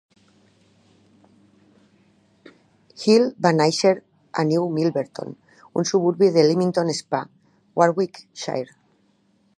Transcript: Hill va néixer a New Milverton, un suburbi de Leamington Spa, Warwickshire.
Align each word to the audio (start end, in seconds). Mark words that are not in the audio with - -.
Hill 3.03 3.29
va 3.47 3.53
néixer 3.59 3.93
a 4.43 4.47
New 4.53 4.67
Milverton, 4.79 5.37
un 5.83 5.89
suburbi 5.93 6.33
de 6.39 6.47
Leamington 6.49 6.93
Spa, 7.03 7.21
Warwickshire. 7.83 8.79